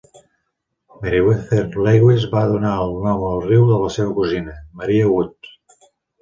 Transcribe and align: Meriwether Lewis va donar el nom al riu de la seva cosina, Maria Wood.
Meriwether 1.01 1.67
Lewis 1.87 2.25
va 2.31 2.41
donar 2.53 2.71
el 2.85 2.97
nom 3.03 3.27
al 3.29 3.37
riu 3.45 3.69
de 3.73 3.79
la 3.83 3.93
seva 3.97 4.17
cosina, 4.21 4.57
Maria 4.81 5.13
Wood. 5.13 5.53